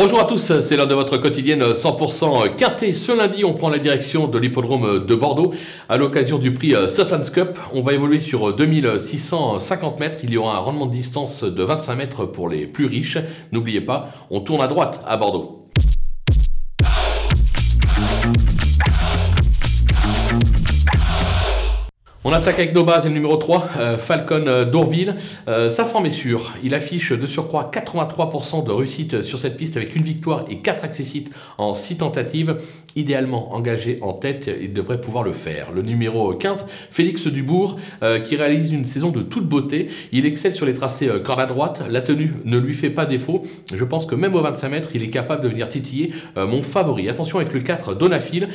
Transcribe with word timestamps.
Bonjour 0.00 0.20
à 0.20 0.26
tous, 0.26 0.60
c'est 0.60 0.76
l'heure 0.76 0.86
de 0.86 0.94
votre 0.94 1.16
quotidienne 1.16 1.72
100% 1.72 2.54
quintet. 2.54 2.92
Ce 2.92 3.10
lundi, 3.10 3.44
on 3.44 3.52
prend 3.52 3.68
la 3.68 3.80
direction 3.80 4.28
de 4.28 4.38
l'hippodrome 4.38 5.04
de 5.04 5.14
Bordeaux 5.16 5.52
à 5.88 5.96
l'occasion 5.96 6.38
du 6.38 6.54
prix 6.54 6.72
Sutton's 6.88 7.30
Cup. 7.30 7.58
On 7.74 7.82
va 7.82 7.94
évoluer 7.94 8.20
sur 8.20 8.54
2650 8.54 9.98
mètres. 9.98 10.20
Il 10.22 10.30
y 10.30 10.36
aura 10.36 10.54
un 10.54 10.60
rendement 10.60 10.86
de 10.86 10.92
distance 10.92 11.42
de 11.42 11.64
25 11.64 11.96
mètres 11.96 12.26
pour 12.26 12.48
les 12.48 12.68
plus 12.68 12.86
riches. 12.86 13.18
N'oubliez 13.50 13.80
pas, 13.80 14.10
on 14.30 14.38
tourne 14.38 14.60
à 14.60 14.68
droite 14.68 15.00
à 15.04 15.16
Bordeaux. 15.16 15.57
Attaque 22.38 22.60
avec 22.60 22.72
bases 22.72 23.04
et 23.04 23.08
le 23.08 23.14
numéro 23.14 23.36
3, 23.36 23.68
euh, 23.78 23.98
Falcon 23.98 24.44
euh, 24.46 24.64
d'Orville. 24.64 25.16
Euh, 25.48 25.70
sa 25.70 25.84
forme 25.84 26.06
est 26.06 26.12
sûre. 26.12 26.54
Il 26.62 26.72
affiche 26.72 27.10
de 27.10 27.26
surcroît 27.26 27.68
83% 27.74 28.64
de 28.64 28.70
réussite 28.70 29.22
sur 29.22 29.40
cette 29.40 29.56
piste 29.56 29.76
avec 29.76 29.96
une 29.96 30.04
victoire 30.04 30.44
et 30.48 30.58
4 30.58 30.84
accessites 30.84 31.30
en 31.58 31.74
6 31.74 31.96
tentatives. 31.96 32.56
Idéalement 32.94 33.54
engagé 33.54 33.98
en 34.02 34.12
tête, 34.12 34.48
il 34.60 34.72
devrait 34.72 35.00
pouvoir 35.00 35.24
le 35.24 35.32
faire. 35.32 35.72
Le 35.72 35.82
numéro 35.82 36.32
15, 36.32 36.66
Félix 36.90 37.28
Dubourg, 37.28 37.76
qui 38.24 38.34
réalise 38.34 38.72
une 38.72 38.86
saison 38.86 39.10
de 39.10 39.20
toute 39.20 39.46
beauté. 39.46 39.88
Il 40.10 40.26
excelle 40.26 40.54
sur 40.54 40.66
les 40.66 40.74
tracés 40.74 41.08
corde 41.22 41.38
à 41.38 41.46
droite. 41.46 41.82
La 41.88 42.00
tenue 42.00 42.32
ne 42.44 42.58
lui 42.58 42.74
fait 42.74 42.90
pas 42.90 43.06
défaut. 43.06 43.42
Je 43.72 43.84
pense 43.84 44.04
que 44.04 44.16
même 44.16 44.34
au 44.34 44.40
25 44.40 44.68
mètres, 44.70 44.88
il 44.94 45.04
est 45.04 45.10
capable 45.10 45.42
de 45.42 45.48
venir 45.48 45.68
titiller 45.68 46.12
mon 46.34 46.62
favori. 46.62 47.08
Attention 47.08 47.38
avec 47.38 47.52
le 47.52 47.60
4, 47.60 47.94
Donafil, 47.94 48.48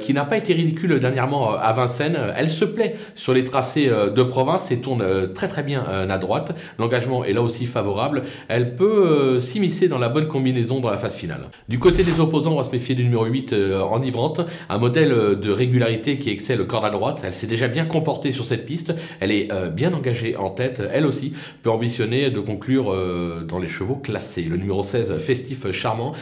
qui 0.00 0.14
n'a 0.14 0.24
pas 0.24 0.36
été 0.36 0.52
ridicule 0.52 1.00
dernièrement 1.00 1.54
à 1.54 1.72
Vincennes. 1.72 2.18
Elle 2.36 2.50
se 2.50 2.66
plaît 2.66 2.94
sur 3.20 3.34
les 3.34 3.44
tracés 3.44 3.88
euh, 3.88 4.08
de 4.08 4.22
province 4.22 4.70
et 4.70 4.80
tourne 4.80 5.02
euh, 5.02 5.26
très 5.26 5.46
très 5.46 5.62
bien 5.62 5.84
euh, 5.88 6.08
à 6.08 6.16
droite. 6.16 6.56
L'engagement 6.78 7.22
est 7.22 7.34
là 7.34 7.42
aussi 7.42 7.66
favorable. 7.66 8.22
Elle 8.48 8.74
peut 8.74 9.38
s'immiscer 9.38 9.88
dans 9.88 9.98
la 9.98 10.08
bonne 10.08 10.26
combinaison 10.26 10.80
dans 10.80 10.90
la 10.90 10.96
phase 10.96 11.14
finale. 11.14 11.50
Du 11.68 11.78
côté 11.78 12.02
des 12.02 12.18
opposants, 12.20 12.52
on 12.52 12.56
va 12.56 12.64
se 12.64 12.70
méfier 12.70 12.94
du 12.94 13.04
numéro 13.04 13.26
8 13.26 13.52
enivrante, 13.52 14.40
un 14.68 14.78
modèle 14.78 15.10
de 15.38 15.50
régularité 15.50 16.16
qui 16.16 16.30
excelle 16.30 16.66
corde 16.66 16.86
à 16.86 16.90
droite. 16.90 17.20
Elle 17.24 17.34
s'est 17.34 17.46
déjà 17.46 17.68
bien 17.68 17.84
comportée 17.84 18.32
sur 18.32 18.44
cette 18.44 18.64
piste. 18.64 18.94
Elle 19.20 19.32
est 19.32 19.48
bien 19.70 19.92
engagée 19.92 20.36
en 20.36 20.50
tête. 20.50 20.82
Elle 20.92 21.06
aussi 21.06 21.32
peut 21.62 21.70
ambitionner 21.70 22.30
de 22.30 22.40
conclure 22.40 22.94
dans 23.46 23.58
les 23.58 23.68
chevaux 23.68 23.96
classés. 23.96 24.42
Le 24.42 24.56
numéro 24.56 24.82
16, 24.82 25.18
festif 25.18 25.70
charmant, 25.72 26.14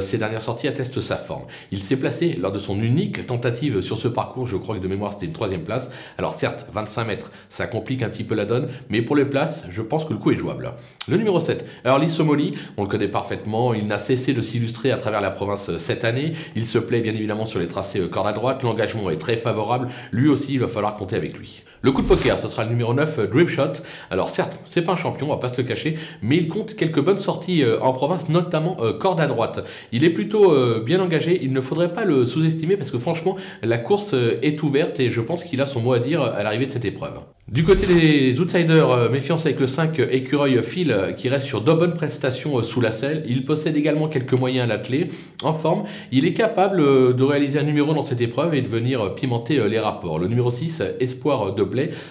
ses 0.00 0.18
dernières 0.18 0.42
sorties 0.42 0.68
attestent 0.68 1.00
sa 1.00 1.16
forme. 1.16 1.44
Il 1.72 1.80
s'est 1.80 1.96
placé 1.96 2.34
lors 2.40 2.52
de 2.52 2.58
son 2.58 2.80
unique 2.80 3.26
tentative 3.26 3.80
sur 3.80 3.98
ce 3.98 4.08
parcours. 4.08 4.46
Je 4.46 4.56
crois 4.56 4.76
que 4.76 4.82
de 4.82 4.88
mémoire 4.88 5.12
c'était 5.12 5.26
une 5.26 5.32
troisième 5.32 5.62
place. 5.62 5.90
Alors 6.16 6.27
certes, 6.34 6.66
25 6.72 7.04
mètres, 7.04 7.30
ça 7.48 7.66
complique 7.66 8.02
un 8.02 8.08
petit 8.08 8.24
peu 8.24 8.34
la 8.34 8.44
donne, 8.44 8.68
mais 8.88 9.02
pour 9.02 9.16
les 9.16 9.24
places, 9.24 9.64
je 9.70 9.82
pense 9.82 10.04
que 10.04 10.12
le 10.12 10.18
coup 10.18 10.30
est 10.30 10.36
jouable. 10.36 10.72
Le 11.08 11.16
numéro 11.16 11.40
7, 11.40 11.64
alors 11.84 11.98
Lissomoli, 11.98 12.54
on 12.76 12.82
le 12.82 12.88
connaît 12.88 13.08
parfaitement, 13.08 13.72
il 13.72 13.86
n'a 13.86 13.98
cessé 13.98 14.34
de 14.34 14.42
s'illustrer 14.42 14.90
à 14.90 14.98
travers 14.98 15.20
la 15.20 15.30
province 15.30 15.70
euh, 15.70 15.78
cette 15.78 16.04
année, 16.04 16.32
il 16.54 16.66
se 16.66 16.78
plaît 16.78 17.00
bien 17.00 17.14
évidemment 17.14 17.46
sur 17.46 17.60
les 17.60 17.66
tracés 17.66 18.00
euh, 18.00 18.08
corde 18.08 18.26
à 18.26 18.32
droite, 18.32 18.62
l'engagement 18.62 19.08
est 19.08 19.16
très 19.16 19.36
favorable, 19.38 19.88
lui 20.12 20.28
aussi 20.28 20.52
il 20.52 20.60
va 20.60 20.68
falloir 20.68 20.96
compter 20.96 21.16
avec 21.16 21.38
lui. 21.38 21.62
Le 21.80 21.92
coup 21.92 22.02
de 22.02 22.08
poker, 22.08 22.38
ce 22.38 22.48
sera 22.48 22.64
le 22.64 22.70
numéro 22.70 22.92
9, 22.92 23.20
euh, 23.20 23.26
Dreamshot. 23.26 23.82
Alors 24.10 24.28
certes, 24.28 24.58
c'est 24.66 24.82
pas 24.82 24.92
un 24.92 24.96
champion, 24.96 25.28
on 25.28 25.30
va 25.30 25.36
pas 25.36 25.48
se 25.48 25.56
le 25.56 25.62
cacher, 25.62 25.94
mais 26.20 26.36
il 26.36 26.48
compte 26.48 26.74
quelques 26.76 27.00
bonnes 27.00 27.20
sorties 27.20 27.62
en 27.80 27.92
province, 27.92 28.28
notamment 28.28 28.76
corde 28.98 29.20
à 29.20 29.26
droite. 29.26 29.64
Il 29.92 30.04
est 30.04 30.10
plutôt 30.10 30.54
bien 30.80 31.00
engagé, 31.00 31.38
il 31.42 31.52
ne 31.52 31.60
faudrait 31.60 31.92
pas 31.92 32.04
le 32.04 32.26
sous-estimer 32.26 32.76
parce 32.76 32.90
que 32.90 32.98
franchement, 32.98 33.36
la 33.62 33.78
course 33.78 34.14
est 34.42 34.62
ouverte 34.62 34.98
et 35.00 35.10
je 35.10 35.20
pense 35.20 35.44
qu'il 35.44 35.60
a 35.60 35.66
son 35.66 35.80
mot 35.80 35.92
à 35.92 35.98
dire 36.00 36.17
à 36.22 36.42
l'arrivée 36.42 36.66
de 36.66 36.70
cette 36.70 36.84
épreuve. 36.84 37.20
Du 37.50 37.64
côté 37.64 37.86
des 37.86 38.40
outsiders, 38.40 38.90
euh, 38.90 39.08
méfiance 39.08 39.46
avec 39.46 39.58
le 39.58 39.66
5 39.66 40.00
écureuil 40.00 40.62
Phil 40.62 40.92
euh, 40.92 41.12
qui 41.12 41.30
reste 41.30 41.46
sur 41.46 41.62
de 41.62 41.72
bonnes 41.72 41.94
prestations 41.94 42.58
euh, 42.58 42.62
sous 42.62 42.82
la 42.82 42.90
selle. 42.90 43.24
Il 43.26 43.46
possède 43.46 43.74
également 43.74 44.08
quelques 44.08 44.34
moyens 44.34 44.64
à 44.64 44.66
l'attelé. 44.66 45.08
En 45.42 45.54
forme, 45.54 45.84
il 46.12 46.26
est 46.26 46.34
capable 46.34 46.76
de 47.16 47.24
réaliser 47.24 47.58
un 47.58 47.62
numéro 47.62 47.94
dans 47.94 48.02
cette 48.02 48.20
épreuve 48.20 48.54
et 48.54 48.60
de 48.60 48.68
venir 48.68 49.14
pimenter 49.14 49.66
les 49.66 49.78
rapports. 49.78 50.18
Le 50.18 50.28
numéro 50.28 50.50
6, 50.50 50.82
Espoir 51.00 51.54
de 51.54 51.66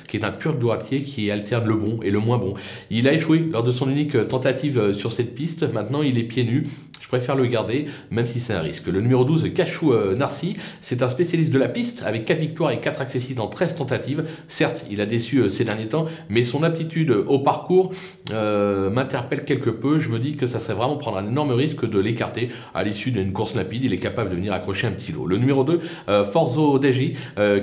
qui 0.07 0.17
est 0.17 0.25
un 0.25 0.31
pur 0.31 0.55
droitier 0.55 1.01
qui 1.01 1.29
alterne 1.29 1.67
le 1.67 1.75
bon 1.75 1.99
et 2.01 2.09
le 2.09 2.19
moins 2.19 2.39
bon. 2.39 2.55
Il 2.89 3.07
a 3.07 3.13
échoué 3.13 3.39
lors 3.51 3.63
de 3.63 3.71
son 3.71 3.89
unique 3.89 4.27
tentative 4.27 4.93
sur 4.93 5.11
cette 5.11 5.35
piste. 5.35 5.71
Maintenant, 5.71 6.01
il 6.01 6.17
est 6.17 6.23
pieds 6.23 6.45
nus. 6.45 6.67
Je 7.07 7.09
préfère 7.09 7.37
le 7.37 7.45
garder, 7.45 7.85
même 8.11 8.25
si 8.25 8.41
c'est 8.41 8.51
un 8.51 8.59
risque. 8.59 8.87
Le 8.87 8.99
numéro 8.99 9.23
12, 9.23 9.53
Cachou 9.53 9.93
Narcy, 10.17 10.57
c'est 10.81 11.01
un 11.03 11.07
spécialiste 11.07 11.53
de 11.53 11.57
la 11.57 11.69
piste 11.69 12.03
avec 12.05 12.25
4 12.25 12.37
victoires 12.37 12.71
et 12.71 12.81
4 12.81 12.99
accessibles 12.99 13.37
dans 13.37 13.47
13 13.47 13.75
tentatives. 13.75 14.25
Certes, 14.49 14.83
il 14.91 14.99
a 14.99 15.05
déçu 15.05 15.37
euh, 15.37 15.47
ces 15.47 15.63
derniers 15.63 15.87
temps, 15.87 16.05
mais 16.29 16.43
son 16.43 16.63
aptitude 16.63 17.11
au 17.11 17.39
parcours 17.39 17.91
euh, 18.33 18.89
m'interpelle 18.89 19.45
quelque 19.45 19.69
peu. 19.69 19.99
Je 19.99 20.09
me 20.09 20.19
dis 20.19 20.35
que 20.35 20.45
ça 20.45 20.59
serait 20.59 20.73
vraiment 20.73 20.97
prendre 20.97 21.15
un 21.15 21.25
énorme 21.25 21.51
risque 21.51 21.89
de 21.89 21.97
l'écarter 21.97 22.49
à 22.73 22.83
l'issue 22.83 23.11
d'une 23.11 23.31
course 23.31 23.53
rapide. 23.53 23.85
Il 23.85 23.93
est 23.93 23.99
capable 23.99 24.29
de 24.29 24.35
venir 24.35 24.51
accrocher 24.51 24.87
un 24.87 24.91
petit 24.91 25.13
lot. 25.13 25.27
Le 25.27 25.37
numéro 25.37 25.63
2, 25.63 25.79
euh, 26.09 26.25
Forzo 26.25 26.77
Deji, 26.77 27.13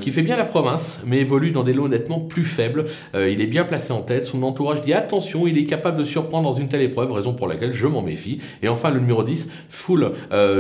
qui 0.01 0.11
fait 0.11 0.23
bien 0.23 0.39
la 0.39 0.47
province, 0.47 1.03
mais 1.07 1.19
évolue 1.19 1.51
dans 1.51 1.65
des 1.65 1.75
lots 1.75 1.89
nettement 1.89 2.21
plus 2.21 2.45
faibles. 2.45 2.87
il 3.15 3.41
est 3.41 3.47
bien 3.47 3.65
placé 3.65 3.93
en 3.93 4.01
tête. 4.01 4.25
Son 4.25 4.43
entourage 4.43 4.81
dit 4.81 4.95
attention, 4.95 5.47
il 5.47 5.59
est 5.59 5.67
capable 5.67 5.99
de 5.99 6.05
surprendre 6.05 6.49
dans 6.49 6.57
une 6.57 6.69
telle 6.69 6.81
épreuve, 6.81 7.13
raison 7.13 7.35
pour 7.35 7.47
laquelle 7.47 7.73
je 7.75 7.87
m'en 7.87 8.03
méfie. 8.03 8.39
Et 8.63 8.69
enfin, 8.69 8.91
le 8.91 9.01
numéro 9.01 9.23
10, 9.23 9.34
Full 9.69 10.13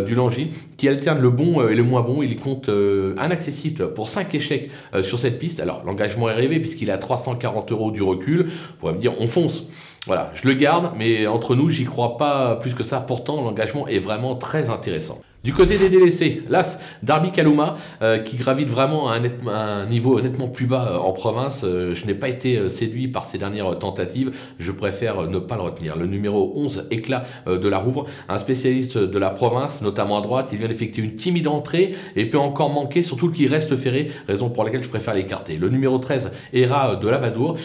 du 0.06 0.14
Langy, 0.14 0.50
qui 0.76 0.88
alterne 0.88 1.20
le 1.20 1.30
bon 1.30 1.66
et 1.66 1.74
le 1.74 1.82
moins 1.82 2.02
bon. 2.02 2.22
Il 2.22 2.36
compte 2.36 2.68
un 2.68 3.30
accessite 3.30 3.84
pour 3.84 4.08
5 4.08 4.34
échecs 4.34 4.70
sur 5.02 5.18
cette 5.18 5.38
piste. 5.38 5.60
Alors, 5.60 5.82
l'engagement 5.84 6.28
est 6.28 6.34
rêvé 6.34 6.60
puisqu'il 6.60 6.90
a 6.90 6.98
340 6.98 7.72
euros 7.72 7.90
du 7.90 8.02
recul. 8.02 8.44
Vous 8.44 8.76
pourrait 8.80 8.94
me 8.94 8.98
dire, 8.98 9.14
on 9.20 9.26
fonce. 9.26 9.64
Voilà, 10.06 10.32
je 10.34 10.46
le 10.46 10.54
garde, 10.54 10.92
mais 10.98 11.26
entre 11.26 11.54
nous, 11.54 11.70
j'y 11.70 11.84
crois 11.84 12.18
pas 12.18 12.56
plus 12.56 12.74
que 12.74 12.82
ça. 12.82 13.00
Pourtant, 13.00 13.42
l'engagement 13.42 13.88
est 13.88 13.98
vraiment 13.98 14.34
très 14.34 14.68
intéressant. 14.68 15.20
Du 15.44 15.52
côté 15.52 15.76
des 15.76 15.90
délaissés, 15.90 16.42
l'As 16.48 16.80
Darby 17.02 17.30
Kaluma, 17.30 17.76
euh, 18.00 18.16
qui 18.16 18.36
gravite 18.36 18.70
vraiment 18.70 19.10
à 19.10 19.18
un, 19.18 19.84
niveau 19.84 20.18
nettement 20.18 20.48
plus 20.48 20.64
bas 20.64 20.92
euh, 20.92 20.96
en 20.96 21.12
province. 21.12 21.64
Euh, 21.64 21.94
je 21.94 22.06
n'ai 22.06 22.14
pas 22.14 22.30
été 22.30 22.70
séduit 22.70 23.08
par 23.08 23.26
ses 23.26 23.36
dernières 23.36 23.78
tentatives. 23.78 24.34
Je 24.58 24.72
préfère 24.72 25.28
ne 25.28 25.38
pas 25.38 25.56
le 25.56 25.60
retenir. 25.60 25.98
Le 25.98 26.06
numéro 26.06 26.50
11, 26.56 26.86
Éclat 26.90 27.24
de 27.46 27.68
la 27.68 27.76
Rouvre, 27.76 28.06
un 28.30 28.38
spécialiste 28.38 28.96
de 28.96 29.18
la 29.18 29.28
province, 29.28 29.82
notamment 29.82 30.16
à 30.16 30.22
droite. 30.22 30.48
Il 30.50 30.56
vient 30.56 30.68
d'effectuer 30.68 31.02
une 31.02 31.16
timide 31.16 31.46
entrée 31.46 31.94
et 32.16 32.26
peut 32.26 32.38
encore 32.38 32.70
manquer, 32.70 33.02
surtout 33.02 33.30
qui 33.30 33.46
reste 33.46 33.76
ferré, 33.76 34.10
raison 34.26 34.48
pour 34.48 34.64
laquelle 34.64 34.82
je 34.82 34.88
préfère 34.88 35.12
l'écarter. 35.12 35.56
Le 35.56 35.68
numéro 35.68 35.98
13, 35.98 36.32
Hera 36.54 36.96
de 36.96 37.06
Lavadour, 37.06 37.58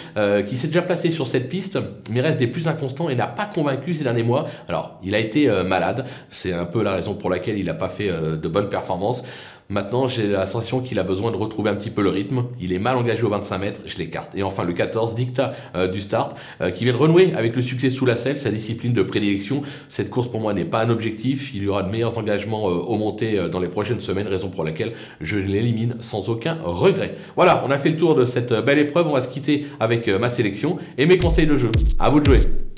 qui 0.45 0.57
s'est 0.57 0.67
déjà 0.67 0.81
placé 0.81 1.11
sur 1.11 1.27
cette 1.27 1.47
piste, 1.47 1.79
mais 2.11 2.19
reste 2.19 2.39
des 2.39 2.47
plus 2.47 2.67
inconstants 2.67 3.07
et 3.07 3.15
n'a 3.15 3.27
pas 3.27 3.45
convaincu 3.45 3.93
ces 3.93 4.03
derniers 4.03 4.23
mois. 4.23 4.47
Alors, 4.67 4.99
il 5.01 5.15
a 5.15 5.19
été 5.19 5.49
malade. 5.65 6.05
C'est 6.29 6.51
un 6.51 6.65
peu 6.65 6.83
la 6.83 6.91
raison 6.91 7.15
pour 7.15 7.29
laquelle 7.29 7.57
il 7.57 7.68
n'a 7.69 7.77
pas 7.77 7.89
fait 7.89 8.09
euh, 8.09 8.35
de 8.35 8.47
bonnes 8.47 8.69
performances. 8.69 9.23
Maintenant, 9.71 10.07
j'ai 10.07 10.25
la 10.25 10.47
sensation 10.47 10.79
qu'il 10.81 10.97
a 10.97 11.03
besoin 11.03 11.31
de 11.31 11.37
retrouver 11.37 11.69
un 11.69 11.75
petit 11.75 11.91
peu 11.91 12.01
le 12.01 12.09
rythme. 12.09 12.45
Il 12.59 12.73
est 12.73 12.79
mal 12.79 12.97
engagé 12.97 13.21
au 13.21 13.29
25 13.29 13.57
mètres, 13.59 13.81
je 13.85 13.97
l'écarte. 13.97 14.31
Et 14.33 14.41
enfin, 14.41 14.63
le 14.63 14.73
14, 14.73 15.13
Dicta 15.13 15.53
euh, 15.75 15.87
du 15.87 16.01
start, 16.01 16.35
euh, 16.61 16.71
qui 16.71 16.85
vient 16.85 16.93
de 16.93 16.97
renouer 16.97 17.33
avec 17.35 17.55
le 17.55 17.61
succès 17.61 17.91
sous 17.91 18.07
la 18.07 18.15
selle, 18.15 18.39
sa 18.39 18.49
discipline 18.49 18.93
de 18.93 19.03
prédilection. 19.03 19.61
Cette 19.87 20.09
course, 20.09 20.27
pour 20.27 20.41
moi, 20.41 20.53
n'est 20.53 20.65
pas 20.65 20.83
un 20.83 20.89
objectif. 20.89 21.53
Il 21.53 21.61
y 21.61 21.67
aura 21.67 21.83
de 21.83 21.89
meilleurs 21.89 22.17
engagements 22.17 22.63
au 22.63 22.97
monté 22.97 23.39
dans 23.51 23.59
les 23.59 23.67
prochaines 23.67 23.99
semaines, 23.99 24.27
raison 24.27 24.49
pour 24.49 24.63
laquelle 24.63 24.93
je 25.21 25.37
l'élimine 25.37 25.97
sans 25.99 26.29
aucun 26.29 26.57
regret. 26.63 27.13
Voilà, 27.35 27.63
on 27.67 27.69
a 27.69 27.77
fait 27.77 27.89
le 27.89 27.97
tour 27.97 28.15
de 28.15 28.25
cette 28.25 28.53
belle 28.53 28.79
épreuve. 28.79 29.07
On 29.07 29.13
va 29.13 29.21
se 29.21 29.29
quitter 29.29 29.67
avec 29.79 30.07
ma 30.07 30.29
sélection 30.29 30.79
et 30.97 31.05
mes 31.05 31.19
conseils 31.19 31.47
de 31.47 31.57
jeu. 31.57 31.71
À 31.99 32.09
vous 32.09 32.21
de 32.21 32.25
jouer. 32.25 32.68